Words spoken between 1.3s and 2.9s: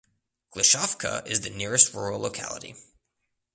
the nearest rural locality.